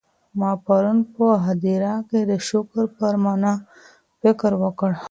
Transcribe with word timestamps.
ما 0.39 0.51
پرون 0.65 0.97
په 1.15 1.25
هدیره 1.45 1.93
کي 2.09 2.19
د 2.31 2.33
شکر 2.49 2.83
پر 2.97 3.13
مانا 3.23 3.53
فکر 4.21 4.51
وکړی. 4.63 4.97